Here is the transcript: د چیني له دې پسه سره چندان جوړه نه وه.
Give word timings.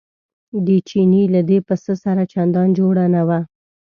د 0.65 0.67
چیني 0.89 1.23
له 1.33 1.41
دې 1.49 1.59
پسه 1.67 1.93
سره 2.03 2.23
چندان 2.33 2.67
جوړه 2.79 3.05
نه 3.15 3.21
وه. 3.27 3.39